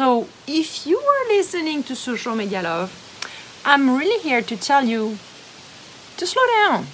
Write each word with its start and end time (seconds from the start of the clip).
So 0.00 0.26
if 0.46 0.86
you 0.86 0.98
are 0.98 1.28
listening 1.28 1.82
to 1.82 1.94
Social 1.94 2.34
Media 2.34 2.62
Love, 2.62 2.90
I'm 3.66 3.98
really 3.98 4.18
here 4.22 4.40
to 4.40 4.56
tell 4.56 4.82
you 4.82 5.18
to 6.16 6.26
slow 6.26 6.46
down. 6.46 6.86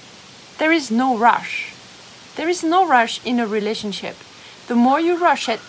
There 0.58 0.72
is 0.72 0.90
no 0.90 1.16
rush. 1.16 1.72
There 2.34 2.48
is 2.48 2.64
no 2.64 2.84
rush 2.84 3.24
in 3.24 3.38
a 3.38 3.46
relationship. 3.46 4.16
The 4.66 4.74
more 4.74 4.98
you 4.98 5.16
rush 5.16 5.48
it, 5.48 5.60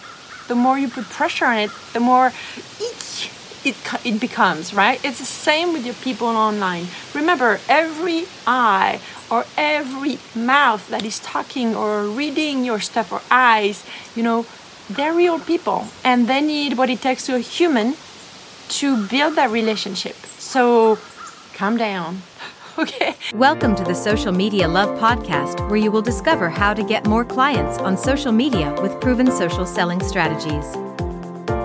the 0.47 0.55
more 0.55 0.79
you 0.79 0.87
put 0.89 1.11
pressure 1.11 1.45
on 1.45 1.57
it, 1.57 1.69
the 1.93 1.99
more 1.99 2.33
it, 2.79 3.29
it, 3.63 3.75
it 4.03 4.19
becomes, 4.19 4.73
right? 4.73 4.99
It's 5.05 5.19
the 5.19 5.25
same 5.25 5.73
with 5.73 5.85
your 5.85 5.99
people 6.01 6.29
online. 6.29 6.87
Remember, 7.13 7.59
every 7.69 8.25
eye 8.47 8.99
or 9.29 9.45
every 9.55 10.17
mouth 10.33 10.89
that 10.89 11.05
is 11.05 11.19
talking 11.19 11.75
or 11.75 12.07
reading 12.07 12.65
your 12.65 12.79
stuff 12.79 13.11
or 13.11 13.21
eyes, 13.29 13.85
you 14.15 14.23
know, 14.23 14.47
they're 14.89 15.13
real 15.13 15.39
people 15.39 15.85
and 16.03 16.27
they 16.27 16.41
need 16.41 16.77
what 16.77 16.89
it 16.89 17.01
takes 17.01 17.25
to 17.25 17.35
a 17.35 17.39
human 17.39 17.95
to 18.69 19.07
build 19.07 19.35
that 19.35 19.51
relationship. 19.51 20.15
So 20.37 20.97
calm 21.53 21.77
down. 21.77 22.21
Okay. 22.79 23.15
Welcome 23.33 23.75
to 23.75 23.83
the 23.83 23.95
Social 23.95 24.31
Media 24.31 24.67
Love 24.67 24.99
Podcast, 24.99 25.67
where 25.67 25.77
you 25.77 25.89
will 25.89 26.03
discover 26.03 26.47
how 26.47 26.75
to 26.75 26.83
get 26.83 27.07
more 27.07 27.25
clients 27.25 27.79
on 27.79 27.97
social 27.97 28.31
media 28.31 28.75
with 28.83 29.01
proven 29.01 29.31
social 29.31 29.65
selling 29.65 29.99
strategies. 29.99 30.63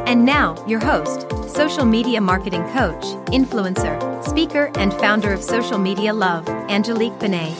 And 0.09 0.25
now, 0.25 0.57
your 0.67 0.81
host, 0.81 1.27
social 1.55 1.85
media 1.85 2.19
marketing 2.19 2.65
coach, 2.69 3.05
influencer, 3.27 4.25
speaker, 4.27 4.71
and 4.77 4.91
founder 4.95 5.35
of 5.35 5.43
Social 5.43 5.77
Media 5.77 6.15
Love, 6.15 6.49
Angelique 6.49 7.19
Benet. 7.19 7.55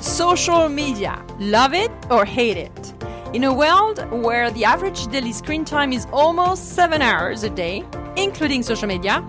Social 0.00 0.68
media, 0.68 1.24
love 1.38 1.72
it 1.72 1.92
or 2.10 2.24
hate 2.24 2.56
it? 2.56 2.99
In 3.32 3.44
a 3.44 3.54
world 3.54 4.04
where 4.10 4.50
the 4.50 4.64
average 4.64 5.06
daily 5.06 5.32
screen 5.32 5.64
time 5.64 5.92
is 5.92 6.04
almost 6.12 6.74
seven 6.74 7.00
hours 7.00 7.44
a 7.44 7.50
day, 7.50 7.84
including 8.16 8.64
social 8.64 8.88
media, 8.88 9.24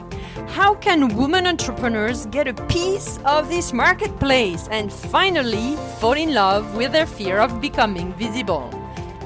how 0.48 0.74
can 0.74 1.16
women 1.16 1.46
entrepreneurs 1.46 2.26
get 2.26 2.48
a 2.48 2.56
piece 2.66 3.20
of 3.26 3.48
this 3.48 3.74
marketplace 3.74 4.68
and 4.72 4.92
finally 4.92 5.76
fall 6.00 6.14
in 6.14 6.34
love 6.34 6.76
with 6.76 6.92
their 6.94 7.06
fear 7.06 7.38
of 7.38 7.62
becoming 7.62 8.12
visible? 8.14 8.81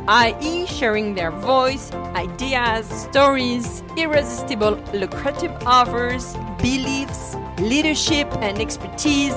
i.e., 0.07 0.65
sharing 0.67 1.15
their 1.15 1.31
voice, 1.31 1.91
ideas, 2.13 2.87
stories, 2.87 3.83
irresistible 3.97 4.75
lucrative 4.93 5.51
offers, 5.65 6.35
beliefs, 6.59 7.35
leadership, 7.59 8.27
and 8.41 8.59
expertise 8.59 9.33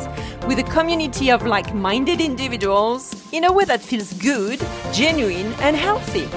with 0.47 0.59
a 0.59 0.65
community 0.65 1.31
of 1.31 1.47
like 1.47 1.73
minded 1.75 2.21
individuals 2.21 3.15
in 3.33 3.45
a 3.45 3.53
way 3.53 3.65
that 3.65 3.81
feels 3.81 4.13
good, 4.15 4.61
genuine, 4.93 5.53
and 5.61 5.77
healthy. 5.77 6.29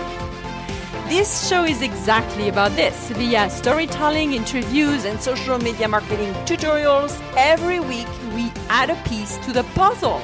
This 1.09 1.49
show 1.49 1.65
is 1.65 1.81
exactly 1.81 2.47
about 2.47 2.71
this. 2.77 3.09
Via 3.09 3.49
storytelling, 3.49 4.31
interviews, 4.31 5.03
and 5.03 5.21
social 5.21 5.57
media 5.57 5.89
marketing 5.89 6.33
tutorials, 6.45 7.21
every 7.35 7.81
week 7.81 8.07
we 8.33 8.49
add 8.69 8.89
a 8.89 8.95
piece 9.09 9.35
to 9.39 9.51
the 9.51 9.63
puzzle. 9.75 10.21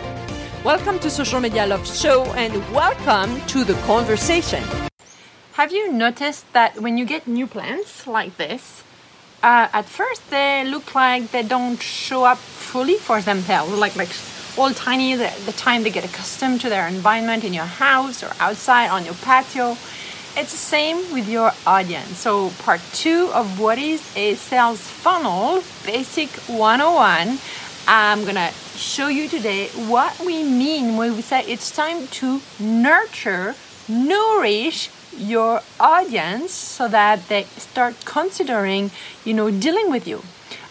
Welcome 0.64 1.00
to 1.00 1.10
Social 1.10 1.40
Media 1.40 1.66
Love 1.66 1.88
Show 1.88 2.26
and 2.34 2.54
welcome 2.74 3.40
to 3.48 3.64
the 3.64 3.76
conversation. 3.86 4.64
Have 5.54 5.72
you 5.72 5.92
noticed 5.94 6.52
that 6.54 6.82
when 6.82 6.98
you 6.98 7.06
get 7.06 7.28
new 7.28 7.48
plants 7.48 8.08
like 8.08 8.38
this, 8.38 8.84
uh, 9.44 9.70
at 9.72 9.86
first 9.86 10.30
they 10.30 10.66
look 10.66 10.96
like 10.96 11.32
they 11.32 11.44
don't 11.44 11.82
show 11.82 12.24
up 12.24 12.38
fully 12.38 12.96
for 12.96 13.22
themselves, 13.22 13.72
like 13.74 13.96
like 13.96 14.10
all 14.58 14.72
tiny 14.72 15.16
the, 15.16 15.32
the 15.46 15.54
time 15.54 15.84
they 15.84 15.92
get 15.92 16.04
accustomed 16.04 16.60
to 16.62 16.70
their 16.70 16.88
environment 16.88 17.44
in 17.44 17.54
your 17.54 17.66
house 17.66 18.24
or 18.24 18.32
outside 18.40 18.90
on 18.90 19.06
your 19.06 19.14
patio 19.16 19.78
it's 20.38 20.52
the 20.52 20.58
same 20.58 20.98
with 21.12 21.28
your 21.28 21.52
audience. 21.66 22.20
So, 22.20 22.52
part 22.60 22.80
two 22.94 23.32
of 23.34 23.60
what 23.60 23.80
is 23.80 24.02
a 24.16 24.36
sales 24.36 24.80
funnel, 24.80 25.64
basic 25.84 26.30
101. 26.46 27.40
I'm 27.88 28.24
gonna 28.24 28.52
show 28.78 29.08
you 29.08 29.28
today 29.28 29.68
what 29.90 30.20
we 30.20 30.44
mean 30.44 30.98
when 30.98 31.16
we 31.16 31.22
say 31.22 31.44
it's 31.48 31.72
time 31.76 32.08
to 32.08 32.42
nurture, 32.60 33.56
nourish 33.88 34.90
your 35.18 35.62
audience 35.80 36.52
so 36.54 36.88
that 36.88 37.28
they 37.28 37.44
start 37.58 37.96
considering, 38.06 38.92
you 39.26 39.34
know, 39.34 39.50
dealing 39.50 39.90
with 39.90 40.08
you. 40.08 40.22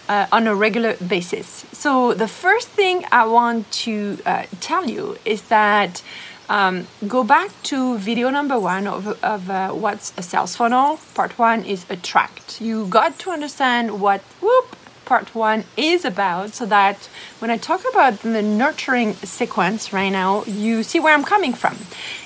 Uh, 0.08 0.25
on 0.31 0.47
a 0.47 0.54
regular 0.54 0.94
basis. 0.98 1.66
So, 1.72 2.14
the 2.14 2.28
first 2.28 2.69
thing 2.69 3.04
I 3.10 3.26
want 3.26 3.69
to 3.86 4.19
uh, 4.25 4.44
tell 4.60 4.88
you 4.88 5.16
is 5.25 5.42
that 5.48 6.00
um, 6.48 6.86
go 7.08 7.25
back 7.25 7.50
to 7.64 7.98
video 7.98 8.31
number 8.31 8.56
one 8.56 8.86
of, 8.86 9.08
of 9.25 9.50
uh, 9.50 9.70
what's 9.72 10.12
a 10.16 10.22
sales 10.22 10.54
funnel. 10.54 11.00
Part 11.14 11.36
one 11.41 11.64
is 11.64 11.84
attract. 11.91 12.60
You 12.60 12.86
got 12.86 13.19
to 13.19 13.31
understand 13.31 14.00
what 14.00 14.20
whoop 14.41 14.75
part 15.06 15.34
one 15.34 15.65
is 15.77 16.05
about 16.05 16.53
so 16.53 16.67
that 16.67 17.09
when 17.39 17.50
I 17.50 17.56
talk 17.56 17.83
about 17.91 18.21
the 18.21 18.43
nurturing 18.43 19.15
sequence 19.15 19.93
right 19.93 20.11
now, 20.11 20.44
you 20.44 20.83
see 20.83 21.00
where 21.00 21.15
I'm 21.15 21.25
coming 21.25 21.55
from. 21.55 21.77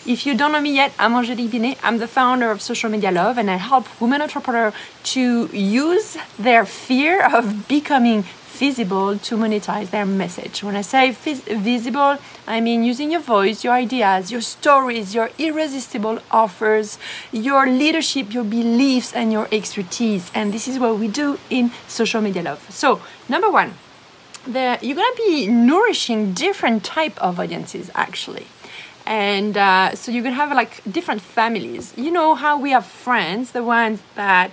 If 0.04 0.26
you 0.26 0.34
don't 0.34 0.50
know 0.50 0.60
me 0.60 0.74
yet, 0.74 0.92
I'm 0.98 1.14
Angelique 1.14 1.52
Binet. 1.52 1.78
I'm 1.84 1.98
the 1.98 2.08
founder 2.08 2.50
of 2.50 2.60
Social 2.60 2.90
Media 2.90 3.12
Love 3.12 3.38
and 3.38 3.48
I 3.50 3.56
help 3.56 3.86
women 4.00 4.22
entrepreneurs 4.22 4.74
to 5.14 5.46
use 5.56 6.16
their 6.38 6.64
fear 6.64 7.24
of 7.24 7.68
becoming 7.68 8.24
visible 8.60 9.18
to 9.18 9.36
monetize 9.36 9.88
their 9.90 10.04
message. 10.04 10.62
When 10.62 10.76
I 10.76 10.82
say 10.82 11.12
vis- 11.12 11.48
visible, 11.70 12.18
I 12.46 12.60
mean 12.60 12.84
using 12.84 13.10
your 13.10 13.24
voice, 13.36 13.64
your 13.64 13.72
ideas, 13.72 14.30
your 14.30 14.42
stories, 14.42 15.14
your 15.14 15.30
irresistible 15.38 16.18
offers, 16.30 16.98
your 17.32 17.66
leadership, 17.66 18.34
your 18.36 18.44
beliefs, 18.44 19.10
and 19.14 19.32
your 19.32 19.46
expertise. 19.50 20.30
And 20.34 20.52
this 20.52 20.68
is 20.68 20.78
what 20.78 20.98
we 20.98 21.08
do 21.08 21.38
in 21.48 21.72
social 21.88 22.20
media 22.20 22.42
love. 22.42 22.60
So, 22.70 23.00
number 23.28 23.50
one, 23.50 23.70
the, 24.46 24.78
you're 24.82 24.96
gonna 24.96 25.22
be 25.28 25.46
nourishing 25.46 26.32
different 26.34 26.84
type 26.84 27.16
of 27.18 27.40
audiences 27.40 27.90
actually 27.94 28.46
and 29.06 29.56
uh, 29.56 29.94
so 29.94 30.12
you 30.12 30.22
can 30.22 30.32
have 30.32 30.50
like 30.52 30.82
different 30.90 31.20
families 31.20 31.92
you 31.96 32.10
know 32.10 32.34
how 32.34 32.58
we 32.58 32.70
have 32.70 32.86
friends 32.86 33.52
the 33.52 33.62
ones 33.62 34.00
that 34.14 34.50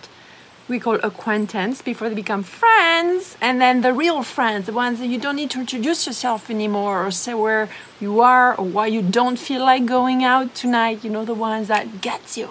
we 0.68 0.80
call 0.80 0.96
acquaintance 0.96 1.82
before 1.82 2.10
they 2.10 2.16
become 2.16 2.44
friends 2.44 3.38
and 3.40 3.62
then 3.62 3.82
the 3.82 3.94
real 3.94 4.22
friends 4.22 4.66
the 4.66 4.74
ones 4.74 5.00
that 5.00 5.08
you 5.08 5.18
don't 5.18 5.36
need 5.36 5.50
to 5.50 5.60
introduce 5.60 6.06
yourself 6.06 6.50
anymore 6.50 7.06
or 7.06 7.12
say 7.12 7.34
where 7.34 7.70
you 8.02 8.20
are 8.20 8.56
or 8.56 8.66
why 8.66 8.86
you 8.88 9.02
don't 9.02 9.40
feel 9.40 9.62
like 9.62 9.86
going 9.86 10.24
out 10.24 10.54
tonight 10.54 11.04
you 11.04 11.10
know 11.10 11.24
the 11.24 11.34
ones 11.34 11.68
that 11.68 12.02
gets 12.02 12.38
you. 12.38 12.50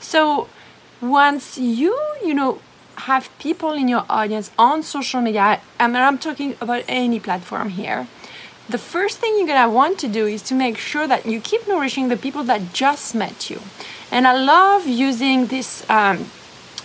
So 0.00 0.48
once 1.00 1.58
you 1.58 1.96
you 2.24 2.34
know 2.34 2.60
have 2.96 3.28
people 3.38 3.72
in 3.72 3.88
your 3.88 4.04
audience 4.08 4.50
on 4.58 4.82
social 4.82 5.20
media 5.20 5.60
mean, 5.80 5.96
i'm 5.96 6.18
talking 6.18 6.54
about 6.60 6.84
any 6.86 7.18
platform 7.18 7.70
here 7.70 8.06
the 8.68 8.78
first 8.78 9.18
thing 9.18 9.34
you're 9.36 9.46
gonna 9.46 9.70
want 9.70 9.98
to 9.98 10.08
do 10.08 10.26
is 10.26 10.40
to 10.42 10.54
make 10.54 10.78
sure 10.78 11.06
that 11.08 11.26
you 11.26 11.40
keep 11.40 11.66
nourishing 11.66 12.08
the 12.08 12.16
people 12.16 12.44
that 12.44 12.72
just 12.72 13.14
met 13.14 13.50
you. 13.50 13.60
And 14.10 14.26
i 14.26 14.32
love 14.32 14.86
using 14.86 15.46
this 15.46 15.88
um, 15.90 16.26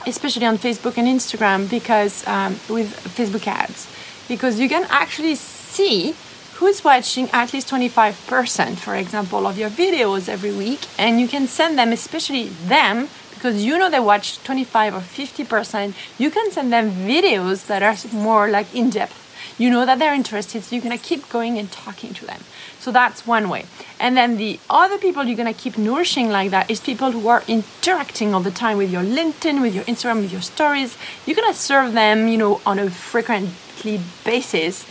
especially 0.08 0.46
on 0.46 0.58
Facebook 0.58 0.98
and 0.98 1.08
Instagram, 1.08 1.70
because 1.70 2.26
um, 2.28 2.54
with 2.70 2.90
Facebook 3.18 3.46
ads, 3.48 3.88
because 4.28 4.60
you 4.60 4.70
can 4.70 4.86
actually 4.90 5.36
see 5.36 6.16
who's 6.56 6.84
watching 6.84 7.30
at 7.32 7.54
least 7.54 7.70
25%, 7.70 8.78
for 8.78 8.96
example, 8.96 9.46
of 9.46 9.58
your 9.58 9.70
videos 9.70 10.28
every 10.28 10.54
week, 10.54 10.88
and 10.98 11.20
you 11.20 11.28
can 11.28 11.46
send 11.48 11.78
them, 11.78 11.92
especially 11.92 12.46
them, 12.48 13.10
because 13.36 13.64
you 13.64 13.78
know 13.78 13.90
they 13.90 14.00
watch 14.00 14.42
25 14.44 14.96
or 14.96 15.00
50%, 15.00 15.94
you 16.18 16.32
can 16.32 16.52
send 16.52 16.74
them 16.74 16.90
videos 16.92 17.68
that 17.68 17.84
are 17.84 17.96
more 18.12 18.50
like 18.50 18.74
in 18.74 18.90
depth. 18.90 19.27
You 19.58 19.70
know 19.70 19.86
that 19.86 20.00
they're 20.00 20.14
interested, 20.14 20.64
so 20.64 20.76
you're 20.76 20.84
gonna 20.84 20.98
keep 20.98 21.30
going 21.30 21.58
and 21.58 21.72
talking 21.72 22.14
to 22.14 22.26
them. 22.26 22.42
So 22.80 22.92
that's 22.92 23.26
one 23.26 23.50
way. 23.50 23.66
And 24.00 24.16
then 24.16 24.38
the 24.38 24.60
other 24.70 24.98
people 24.98 25.24
you're 25.24 25.38
gonna 25.38 25.54
keep 25.54 25.78
nourishing 25.78 26.30
like 26.30 26.52
that 26.52 26.70
is 26.70 26.80
people 26.80 27.12
who 27.12 27.28
are 27.28 27.44
interacting 27.48 28.34
all 28.34 28.42
the 28.42 28.52
time 28.52 28.78
with 28.78 28.92
your 28.92 29.04
LinkedIn, 29.04 29.62
with 29.62 29.74
your 29.74 29.84
Instagram, 29.86 30.22
with 30.22 30.32
your 30.32 30.42
stories. 30.42 30.98
You're 31.26 31.36
gonna 31.36 31.54
serve 31.54 31.94
them, 31.94 32.28
you 32.28 32.38
know, 32.38 32.62
on 32.66 32.80
a 32.80 32.90
frequently 32.90 34.02
basis 34.24 34.86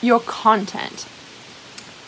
your 0.00 0.20
content. 0.20 1.06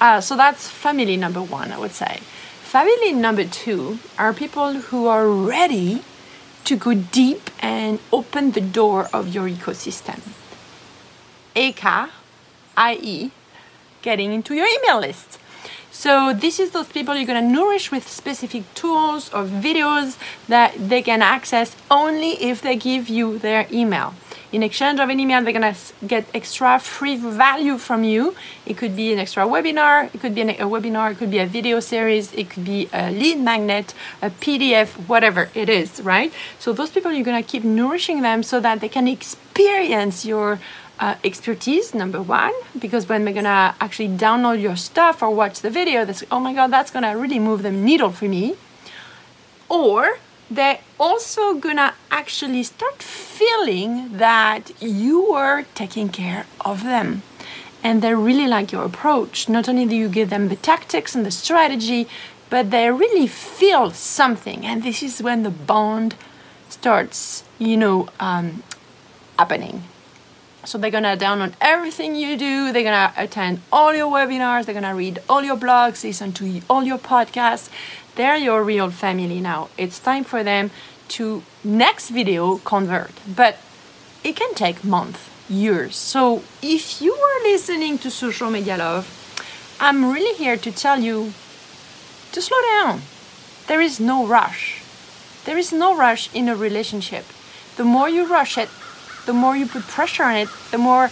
Uh, 0.01 0.21
so 0.21 0.37
that's 0.37 0.69
family 0.69 1.17
number 1.17 1.43
one, 1.43 1.73
I 1.73 1.79
would 1.79 1.93
say. 1.93 2.21
Family 2.63 3.13
number 3.13 3.45
two 3.45 3.99
are 4.19 4.33
people 4.33 4.75
who 4.75 5.07
are 5.07 5.29
ready 5.29 6.03
to 6.65 6.77
go 6.77 6.95
deep 6.95 7.51
and 7.61 7.99
open 8.13 8.53
the 8.53 8.61
door 8.61 9.09
of 9.13 9.35
your 9.35 9.49
ecosystem. 9.49 10.21
AKA, 11.61 12.09
i.e., 12.79 13.31
getting 14.01 14.33
into 14.33 14.55
your 14.55 14.67
email 14.67 15.01
list. 15.01 15.39
So 15.91 16.33
this 16.33 16.59
is 16.59 16.71
those 16.71 16.89
people 16.89 17.15
you're 17.15 17.27
gonna 17.27 17.43
nourish 17.43 17.93
with 17.93 18.09
specific 18.09 18.63
tools 18.75 19.31
or 19.35 19.45
videos 19.45 20.17
that 20.49 20.73
they 20.79 21.03
can 21.03 21.21
access 21.21 21.77
only 21.91 22.31
if 22.43 22.63
they 22.63 22.77
give 22.77 23.11
you 23.11 23.39
their 23.39 23.67
email. 23.71 24.15
In 24.53 24.63
exchange 24.63 24.99
of 24.99 25.09
an 25.11 25.21
email, 25.21 25.45
they're 25.45 25.53
gonna 25.53 25.77
get 26.07 26.25
extra 26.35 26.79
free 26.81 27.17
value 27.17 27.77
from 27.77 28.03
you. 28.05 28.35
It 28.65 28.79
could 28.79 28.97
be 28.97 29.13
an 29.13 29.19
extra 29.19 29.45
webinar, 29.45 30.13
it 30.15 30.21
could 30.23 30.35
be 30.35 30.41
a 30.41 30.67
webinar, 30.75 31.13
it 31.13 31.19
could 31.19 31.31
be 31.31 31.39
a 31.39 31.47
video 31.47 31.79
series, 31.81 32.33
it 32.33 32.49
could 32.49 32.65
be 32.65 32.89
a 32.93 33.11
lead 33.11 33.39
magnet, 33.39 33.93
a 34.23 34.31
PDF, 34.31 34.89
whatever 35.09 35.51
it 35.55 35.69
is, 35.69 36.01
right? 36.01 36.33
So 36.59 36.73
those 36.73 36.91
people, 36.91 37.13
you're 37.13 37.25
gonna 37.31 37.43
keep 37.43 37.63
nourishing 37.63 38.23
them 38.23 38.43
so 38.43 38.59
that 38.61 38.81
they 38.81 38.89
can 38.89 39.07
experience 39.07 40.25
your 40.25 40.59
uh, 41.01 41.15
expertise 41.25 41.95
number 41.95 42.21
one 42.21 42.53
because 42.79 43.09
when 43.09 43.25
they're 43.25 43.35
gonna 43.35 43.75
actually 43.81 44.09
download 44.09 44.61
your 44.61 44.77
stuff 44.77 45.23
or 45.23 45.31
watch 45.31 45.61
the 45.61 45.71
video 45.71 46.05
say 46.13 46.27
oh 46.31 46.39
my 46.39 46.53
god 46.53 46.69
that's 46.69 46.91
gonna 46.91 47.17
really 47.17 47.39
move 47.39 47.63
the 47.63 47.71
needle 47.71 48.11
for 48.11 48.27
me. 48.27 48.55
Or 49.69 50.19
they're 50.51 50.81
also 50.99 51.55
gonna 51.55 51.95
actually 52.11 52.63
start 52.65 53.03
feeling 53.03 54.19
that 54.19 54.71
you 54.83 55.33
are 55.33 55.63
taking 55.75 56.11
care 56.11 56.45
of 56.61 56.85
them. 56.85 57.23
And 57.83 58.03
they 58.03 58.15
really 58.15 58.47
like 58.47 58.73
your 58.73 58.85
approach. 58.85 59.49
Not 59.49 59.69
only 59.71 59.87
do 59.87 59.97
you 59.97 60.09
give 60.11 60.29
them 60.29 60.49
the 60.49 60.57
tactics 60.57 61.15
and 61.15 61.25
the 61.25 61.31
strategy 61.31 62.07
but 62.51 62.71
they 62.73 62.91
really 62.91 63.29
feel 63.29 63.93
something. 63.93 64.67
And 64.67 64.83
this 64.83 65.03
is 65.03 65.23
when 65.23 65.45
the 65.45 65.51
bond 65.51 66.15
starts 66.69 67.43
you 67.59 67.77
know 67.79 68.09
um, 68.21 68.63
happening 69.39 69.85
so 70.65 70.79
they're 70.79 70.91
gonna 70.91 71.17
download 71.17 71.55
everything 71.61 72.15
you 72.15 72.37
do. 72.37 72.73
They're 72.73 72.83
gonna 72.83 73.13
attend 73.17 73.61
all 73.73 73.95
your 73.95 74.11
webinars. 74.11 74.67
They're 74.67 74.75
gonna 74.75 74.95
read 74.95 75.21
all 75.29 75.43
your 75.43 75.57
blogs, 75.57 76.05
listen 76.05 76.33
to 76.35 76.61
all 76.69 76.83
your 76.85 76.99
podcasts. 76.99 77.71
They're 78.17 78.37
your 78.37 78.63
real 78.63 78.91
family 78.91 79.41
now. 79.41 79.69
It's 79.79 79.99
time 79.99 80.25
for 80.25 80.43
them 80.43 80.71
to 81.09 81.43
next 81.65 82.11
video 82.11 82.59
convert, 82.59 83.13
but 83.27 83.59
it 84.23 84.37
can 84.37 84.55
take 84.55 84.85
months, 84.85 85.29
years. 85.49 85.97
So 85.97 86.43
if 86.63 87.01
you 87.01 87.15
are 87.15 87.43
listening 87.43 87.99
to 87.99 88.11
Social 88.11 88.51
Media 88.51 88.77
Love, 88.77 89.09
I'm 89.81 90.13
really 90.13 90.37
here 90.37 90.57
to 90.57 90.71
tell 90.71 91.01
you 91.01 91.33
to 92.33 92.43
slow 92.43 92.61
down. 92.61 93.03
There 93.67 93.81
is 93.81 93.99
no 93.99 94.27
rush. 94.27 94.83
There 95.45 95.57
is 95.57 95.73
no 95.73 95.97
rush 95.97 96.29
in 96.35 96.49
a 96.49 96.55
relationship. 96.55 97.25
The 97.77 97.85
more 97.85 98.09
you 98.09 98.27
rush 98.27 98.59
it, 98.59 98.69
the 99.27 99.33
more 99.33 99.57
you 99.57 99.67
put 99.67 99.83
pressure 99.83 100.25
on 100.25 100.37
it, 100.37 100.49
the 100.71 100.79
more 100.79 101.11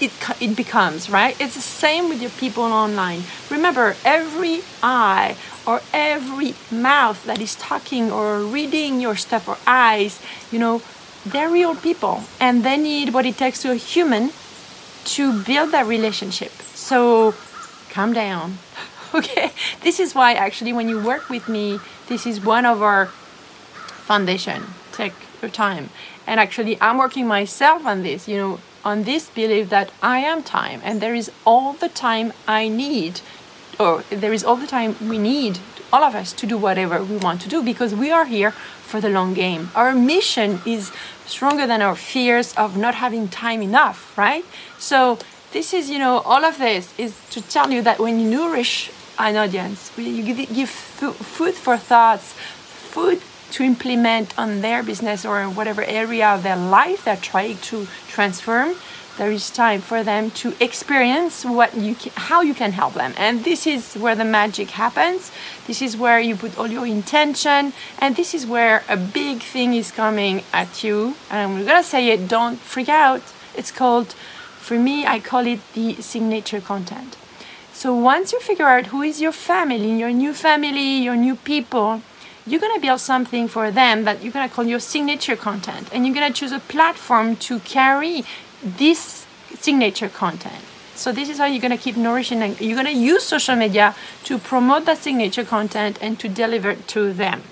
it, 0.00 0.12
it, 0.40 0.56
becomes, 0.56 1.10
right? 1.10 1.38
It's 1.40 1.54
the 1.54 1.60
same 1.60 2.08
with 2.08 2.20
your 2.20 2.30
people 2.30 2.64
online. 2.64 3.22
Remember, 3.50 3.96
every 4.04 4.62
eye 4.82 5.36
or 5.66 5.80
every 5.92 6.54
mouth 6.70 7.24
that 7.24 7.40
is 7.40 7.54
talking 7.56 8.10
or 8.12 8.40
reading 8.40 9.00
your 9.00 9.16
stuff 9.16 9.48
or 9.48 9.58
eyes, 9.66 10.20
you 10.50 10.58
know, 10.58 10.82
they're 11.26 11.50
real 11.50 11.74
people 11.74 12.22
and 12.40 12.64
they 12.64 12.76
need 12.76 13.12
what 13.12 13.26
it 13.26 13.36
takes 13.36 13.62
to 13.62 13.70
a 13.72 13.74
human 13.74 14.30
to 15.04 15.42
build 15.42 15.72
that 15.72 15.86
relationship. 15.86 16.52
So 16.74 17.34
calm 17.90 18.12
down. 18.12 18.58
okay? 19.14 19.52
This 19.82 20.00
is 20.00 20.14
why 20.14 20.34
actually 20.34 20.72
when 20.72 20.88
you 20.88 21.02
work 21.02 21.28
with 21.28 21.48
me, 21.48 21.80
this 22.06 22.26
is 22.26 22.40
one 22.40 22.64
of 22.64 22.82
our 22.82 23.06
foundation. 24.06 24.62
Take 24.98 25.14
your 25.40 25.50
time. 25.50 25.84
And 26.26 26.38
actually 26.40 26.74
i'm 26.80 26.98
working 26.98 27.26
myself 27.26 27.86
on 27.86 28.02
this 28.02 28.28
you 28.30 28.36
know 28.36 28.52
on 28.84 29.04
this 29.04 29.24
belief 29.30 29.70
that 29.70 29.88
i 30.02 30.18
am 30.18 30.42
time 30.42 30.80
and 30.84 31.00
there 31.00 31.14
is 31.14 31.30
all 31.50 31.72
the 31.84 31.88
time 31.88 32.32
i 32.46 32.68
need 32.68 33.20
or 33.78 34.02
there 34.10 34.34
is 34.38 34.44
all 34.44 34.56
the 34.64 34.66
time 34.66 34.90
we 35.12 35.18
need 35.18 35.58
all 35.92 36.04
of 36.04 36.14
us 36.14 36.32
to 36.40 36.46
do 36.46 36.56
whatever 36.58 37.02
we 37.02 37.16
want 37.16 37.40
to 37.40 37.48
do 37.48 37.62
because 37.62 37.94
we 37.94 38.10
are 38.10 38.26
here 38.26 38.50
for 38.90 39.00
the 39.00 39.08
long 39.08 39.34
game. 39.34 39.70
Our 39.74 39.94
mission 39.94 40.60
is 40.66 40.92
stronger 41.26 41.66
than 41.66 41.80
our 41.82 41.96
fears 41.96 42.54
of 42.56 42.76
not 42.76 42.94
having 42.96 43.28
time 43.28 43.62
enough 43.62 44.16
right? 44.18 44.44
So 44.78 45.18
this 45.52 45.72
is 45.72 45.88
you 45.90 45.98
know 45.98 46.18
all 46.30 46.44
of 46.44 46.58
this 46.58 46.92
is 46.98 47.12
to 47.30 47.40
tell 47.40 47.70
you 47.70 47.82
that 47.82 47.98
when 47.98 48.20
you 48.20 48.28
nourish 48.28 48.90
an 49.18 49.36
audience 49.36 49.92
you 49.96 50.22
give, 50.22 50.54
give 50.54 50.70
food 50.70 51.54
for 51.54 51.76
thoughts 51.76 52.34
food 52.92 53.20
to 53.52 53.62
implement 53.62 54.38
on 54.38 54.60
their 54.60 54.82
business 54.82 55.24
or 55.24 55.44
whatever 55.44 55.82
area 55.84 56.28
of 56.28 56.42
their 56.42 56.56
life 56.56 57.04
they're 57.04 57.16
trying 57.16 57.56
to 57.58 57.86
transform 58.08 58.74
there 59.18 59.32
is 59.32 59.50
time 59.50 59.80
for 59.80 60.04
them 60.04 60.30
to 60.30 60.54
experience 60.60 61.44
what 61.44 61.76
you 61.76 61.96
can, 61.96 62.12
how 62.14 62.40
you 62.40 62.54
can 62.54 62.70
help 62.70 62.94
them. 62.94 63.12
And 63.16 63.42
this 63.42 63.66
is 63.66 63.94
where 63.94 64.14
the 64.14 64.24
magic 64.24 64.70
happens. 64.70 65.32
This 65.66 65.82
is 65.82 65.96
where 65.96 66.20
you 66.20 66.36
put 66.36 66.56
all 66.56 66.68
your 66.68 66.86
intention. 66.86 67.72
And 67.98 68.14
this 68.14 68.32
is 68.32 68.46
where 68.46 68.84
a 68.88 68.96
big 68.96 69.42
thing 69.42 69.74
is 69.74 69.90
coming 69.90 70.44
at 70.52 70.84
you. 70.84 71.16
And 71.30 71.58
i'm 71.58 71.66
gonna 71.66 71.82
say 71.82 72.10
it 72.10 72.28
don't 72.28 72.58
freak 72.58 72.88
out. 72.88 73.22
It's 73.56 73.72
called 73.72 74.14
for 74.66 74.78
me 74.78 75.06
i 75.06 75.18
call 75.18 75.46
it 75.46 75.60
the 75.74 75.94
signature 76.00 76.60
content. 76.60 77.16
So 77.72 77.94
once 77.94 78.32
you 78.32 78.38
figure 78.38 78.68
out 78.68 78.86
who 78.86 79.02
is 79.02 79.20
your 79.20 79.32
family 79.32 79.98
your 79.98 80.12
new 80.12 80.32
family 80.32 81.02
your 81.02 81.16
new 81.16 81.34
people 81.34 82.02
you're 82.50 82.60
going 82.60 82.74
to 82.74 82.80
build 82.80 83.00
something 83.00 83.48
for 83.48 83.70
them 83.70 84.04
that 84.04 84.22
you're 84.22 84.32
going 84.32 84.48
to 84.48 84.54
call 84.54 84.64
your 84.64 84.80
signature 84.80 85.36
content 85.36 85.88
and 85.92 86.06
you're 86.06 86.14
going 86.14 86.32
to 86.32 86.38
choose 86.38 86.52
a 86.52 86.60
platform 86.60 87.36
to 87.36 87.58
carry 87.60 88.24
this 88.62 89.26
signature 89.54 90.08
content 90.08 90.64
so 90.94 91.12
this 91.12 91.28
is 91.28 91.38
how 91.38 91.44
you're 91.44 91.60
going 91.60 91.76
to 91.76 91.82
keep 91.82 91.96
nourishing 91.96 92.42
and 92.42 92.60
you're 92.60 92.74
going 92.74 92.86
to 92.86 93.00
use 93.00 93.22
social 93.22 93.56
media 93.56 93.94
to 94.24 94.38
promote 94.38 94.84
that 94.84 94.98
signature 94.98 95.44
content 95.44 95.98
and 96.00 96.18
to 96.18 96.28
deliver 96.28 96.70
it 96.70 96.88
to 96.88 97.12
them 97.12 97.42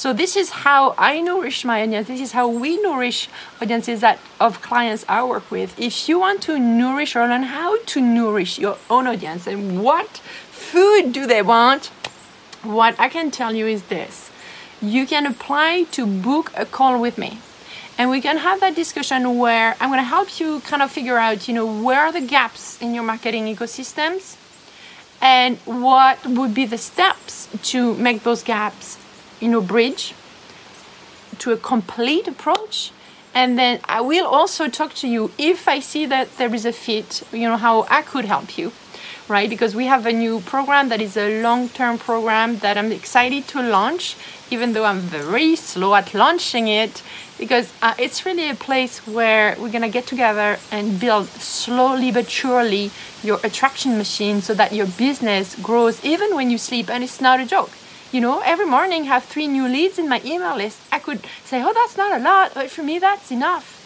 so 0.00 0.14
this 0.14 0.34
is 0.34 0.50
how 0.50 0.94
I 0.96 1.20
nourish 1.20 1.62
my 1.62 1.82
audience. 1.82 2.08
This 2.08 2.22
is 2.22 2.32
how 2.32 2.48
we 2.48 2.80
nourish 2.80 3.28
audiences 3.60 4.00
that 4.00 4.18
of 4.40 4.62
clients 4.62 5.04
I 5.08 5.22
work 5.24 5.50
with. 5.50 5.78
If 5.78 6.08
you 6.08 6.18
want 6.18 6.40
to 6.44 6.58
nourish 6.58 7.14
or 7.14 7.26
learn 7.28 7.42
how 7.42 7.82
to 7.84 8.00
nourish 8.00 8.58
your 8.58 8.78
own 8.88 9.06
audience 9.06 9.46
and 9.46 9.82
what 9.82 10.22
food 10.50 11.12
do 11.12 11.26
they 11.26 11.42
want, 11.42 11.88
what 12.62 12.98
I 12.98 13.10
can 13.10 13.30
tell 13.30 13.54
you 13.54 13.66
is 13.66 13.82
this 13.84 14.29
you 14.82 15.06
can 15.06 15.26
apply 15.26 15.84
to 15.92 16.06
book 16.06 16.52
a 16.56 16.64
call 16.64 17.00
with 17.00 17.18
me. 17.18 17.38
And 17.98 18.08
we 18.08 18.20
can 18.20 18.38
have 18.38 18.60
that 18.60 18.74
discussion 18.74 19.38
where 19.38 19.76
i'm 19.78 19.90
going 19.90 20.00
to 20.00 20.12
help 20.16 20.40
you 20.40 20.60
kind 20.60 20.82
of 20.82 20.90
figure 20.90 21.18
out 21.18 21.46
you 21.48 21.52
know 21.52 21.66
where 21.66 22.00
are 22.00 22.12
the 22.12 22.22
gaps 22.22 22.80
in 22.80 22.94
your 22.94 23.04
marketing 23.04 23.44
ecosystems 23.44 24.36
and 25.20 25.58
what 25.66 26.24
would 26.26 26.54
be 26.54 26.64
the 26.64 26.78
steps 26.78 27.48
to 27.62 27.94
make 27.96 28.22
those 28.22 28.42
gaps 28.42 28.96
you 29.38 29.48
know 29.48 29.60
bridge 29.60 30.14
to 31.38 31.52
a 31.52 31.56
complete 31.56 32.26
approach. 32.26 32.90
And 33.34 33.58
then 33.58 33.80
i 33.84 34.00
will 34.00 34.26
also 34.26 34.68
talk 34.68 34.94
to 34.94 35.06
you 35.06 35.30
if 35.36 35.68
i 35.68 35.78
see 35.78 36.06
that 36.06 36.38
there 36.38 36.54
is 36.54 36.64
a 36.64 36.72
fit 36.72 37.22
you 37.32 37.46
know 37.48 37.58
how 37.58 37.86
i 37.90 38.00
could 38.00 38.24
help 38.24 38.56
you 38.56 38.72
right? 39.30 39.48
Because 39.48 39.76
we 39.76 39.86
have 39.86 40.06
a 40.06 40.12
new 40.12 40.40
program 40.40 40.88
that 40.88 41.00
is 41.00 41.16
a 41.16 41.40
long-term 41.40 41.98
program 41.98 42.58
that 42.58 42.76
i'm 42.76 42.90
excited 42.90 43.46
to 43.48 43.62
launch 43.62 44.16
even 44.50 44.72
though 44.72 44.84
I'm 44.84 45.00
very 45.00 45.56
slow 45.56 45.94
at 45.94 46.12
launching 46.12 46.68
it, 46.68 47.02
because 47.38 47.72
uh, 47.80 47.94
it's 47.98 48.26
really 48.26 48.50
a 48.50 48.54
place 48.54 49.06
where 49.06 49.56
we're 49.58 49.70
gonna 49.70 49.88
get 49.88 50.06
together 50.06 50.58
and 50.70 51.00
build 51.00 51.28
slowly 51.28 52.12
but 52.12 52.28
surely 52.28 52.90
your 53.22 53.38
attraction 53.42 53.96
machine 53.96 54.42
so 54.42 54.52
that 54.54 54.72
your 54.72 54.86
business 54.86 55.54
grows 55.56 56.04
even 56.04 56.34
when 56.34 56.50
you 56.50 56.58
sleep. 56.58 56.90
And 56.90 57.02
it's 57.02 57.20
not 57.20 57.40
a 57.40 57.46
joke. 57.46 57.70
You 58.12 58.20
know, 58.20 58.40
every 58.44 58.66
morning 58.66 59.02
I 59.02 59.06
have 59.06 59.24
three 59.24 59.46
new 59.46 59.68
leads 59.68 59.98
in 59.98 60.08
my 60.08 60.20
email 60.24 60.56
list. 60.56 60.80
I 60.90 60.98
could 60.98 61.20
say, 61.44 61.62
oh, 61.62 61.72
that's 61.72 61.96
not 61.96 62.20
a 62.20 62.22
lot, 62.22 62.52
but 62.54 62.68
for 62.70 62.82
me, 62.82 62.98
that's 62.98 63.30
enough. 63.30 63.76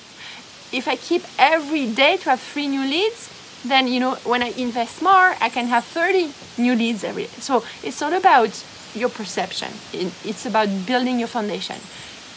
If 0.73 0.89
I 0.89 0.97
keep 0.97 1.23
every 1.39 1.87
day 1.93 2.17
to 2.17 2.31
have 2.31 2.41
three 2.41 2.67
new 2.67 2.81
leads, 2.81 3.31
then 3.65 3.87
you 3.87 4.01
know 4.01 4.17
when 4.25 4.43
I 4.43 4.49
invest 4.57 5.03
more, 5.03 5.37
I 5.41 5.49
can 5.49 5.67
have 5.67 5.85
30 5.85 6.33
new 6.59 6.75
leads 6.75 7.05
every 7.05 7.25
day. 7.25 7.41
So 7.41 7.65
it's 7.83 8.01
all 8.03 8.13
about 8.13 8.53
your 8.95 9.09
perception. 9.09 9.69
It's 9.93 10.47
about 10.47 10.69
building 10.87 11.19
your 11.19 11.29
foundation. 11.29 11.77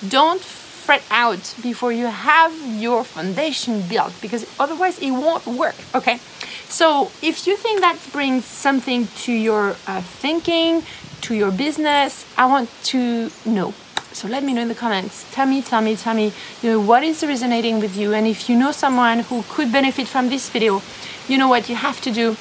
Don't 0.07 0.41
fret 0.87 1.03
out 1.11 1.53
before 1.61 1.91
you 1.91 2.07
have 2.07 2.53
your 2.79 3.03
foundation 3.03 3.81
built 3.89 4.13
because 4.21 4.45
otherwise 4.57 4.97
it 4.99 5.11
won't 5.11 5.45
work. 5.45 5.75
Okay. 5.93 6.19
So 6.69 7.11
if 7.21 7.45
you 7.47 7.57
think 7.57 7.81
that 7.81 7.97
brings 8.11 8.45
something 8.45 9.07
to 9.23 9.33
your 9.33 9.75
uh, 9.85 10.01
thinking, 10.01 10.83
to 11.21 11.35
your 11.35 11.51
business, 11.51 12.25
I 12.37 12.45
want 12.45 12.69
to 12.85 13.29
know. 13.45 13.73
So 14.13 14.27
let 14.27 14.43
me 14.43 14.53
know 14.53 14.61
in 14.61 14.67
the 14.67 14.75
comments. 14.75 15.25
Tell 15.31 15.45
me, 15.45 15.61
tell 15.61 15.81
me, 15.81 15.95
tell 15.95 16.15
me, 16.15 16.31
you 16.61 16.71
know, 16.71 16.79
what 16.79 17.03
is 17.03 17.23
resonating 17.23 17.79
with 17.79 17.95
you. 17.95 18.13
And 18.13 18.25
if 18.25 18.49
you 18.49 18.57
know 18.57 18.71
someone 18.71 19.19
who 19.19 19.43
could 19.49 19.71
benefit 19.71 20.07
from 20.07 20.29
this 20.29 20.49
video, 20.49 20.81
you 21.27 21.37
know 21.37 21.47
what 21.47 21.69
you 21.69 21.75
have 21.75 22.01
to 22.01 22.11
do. 22.11 22.35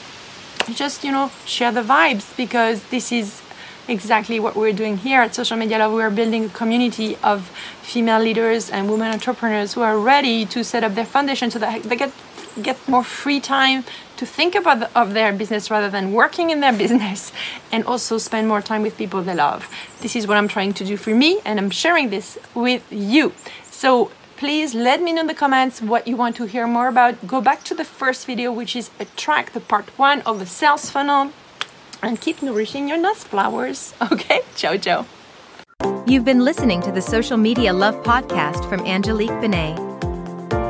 Just, 0.73 1.05
you 1.05 1.13
know, 1.13 1.31
share 1.45 1.73
the 1.73 1.83
vibes 1.83 2.37
because 2.37 2.83
this 2.85 3.13
is 3.13 3.43
exactly 3.88 4.40
what 4.40 4.57
we're 4.57 4.73
doing 4.73 4.97
here 4.97 5.21
at 5.23 5.35
Social 5.35 5.57
Media 5.57 5.78
Love. 5.78 5.93
We're 5.93 6.11
building 6.11 6.47
a 6.47 6.49
community 6.49 7.16
of 7.23 7.49
female 7.83 8.21
leaders 8.21 8.71
and 8.71 8.90
women 8.90 9.12
entrepreneurs 9.12 9.75
who 9.75 9.83
are 9.83 9.99
ready 9.99 10.45
to 10.47 10.64
set 10.64 10.85
up 10.85 10.95
their 10.95 11.05
foundation 11.05 11.50
so 11.50 11.59
that 11.59 11.83
they 11.83 11.97
get 11.97 12.12
get 12.62 12.88
more 12.88 13.05
free 13.05 13.38
time 13.38 13.85
to 14.16 14.25
think 14.25 14.55
about 14.55 14.81
the, 14.81 14.99
of 14.99 15.12
their 15.12 15.31
business 15.31 15.71
rather 15.71 15.90
than 15.90 16.12
working 16.12 16.49
in 16.49 16.61
their 16.61 16.73
business 16.85 17.31
and 17.71 17.85
also 17.85 18.16
spend 18.16 18.49
more 18.49 18.62
time 18.62 18.83
with 18.83 18.97
people 18.97 19.23
they 19.23 19.35
love. 19.35 19.69
This 20.00 20.16
is 20.16 20.26
what 20.26 20.38
I'm 20.38 20.49
trying 20.49 20.73
to 20.75 20.85
do 20.85 20.97
for 20.97 21.14
me 21.14 21.40
and 21.45 21.59
I'm 21.59 21.71
sharing 21.71 22.09
this 22.11 22.38
with 22.55 22.85
you. 22.90 23.35
So 23.64 24.11
Please 24.37 24.75
let 24.75 25.00
me 25.00 25.14
know 25.14 25.23
in 25.23 25.28
the 25.28 25.35
comments 25.35 25.81
what 25.81 26.07
you 26.07 26.14
want 26.14 26.37
to 26.37 26.45
hear 26.45 26.66
more 26.66 26.88
about. 26.88 27.26
Go 27.26 27.40
back 27.40 27.64
to 27.64 27.75
the 27.75 27.87
first 27.87 28.26
video, 28.26 28.52
which 28.52 28.76
is 28.76 28.90
attract 29.00 29.55
the 29.55 29.61
part 29.61 29.88
one 29.99 30.21
of 30.23 30.38
the 30.38 30.45
sales 30.45 30.90
funnel, 30.90 31.33
and 32.03 32.21
keep 32.21 32.43
nourishing 32.43 32.88
your 32.88 32.99
nuts 32.99 33.25
flowers. 33.25 33.95
Okay, 34.12 34.41
ciao, 34.55 34.76
ciao. 34.76 35.05
You've 36.07 36.25
been 36.25 36.45
listening 36.45 36.81
to 36.83 36.93
the 36.93 37.03
Social 37.03 37.37
Media 37.37 37.73
Love 37.73 37.97
podcast 38.05 38.69
from 38.69 38.87
Angelique 38.87 39.41
Benet. 39.41 39.76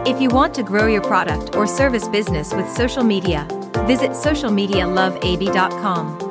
If 0.06 0.18
you 0.20 0.30
want 0.30 0.54
to 0.54 0.62
grow 0.62 0.86
your 0.86 1.02
product 1.02 1.56
or 1.56 1.66
service 1.66 2.08
business 2.08 2.54
with 2.54 2.66
social 2.70 3.04
media, 3.04 3.46
visit 3.86 4.12
socialmedialoveab.com. 4.12 6.25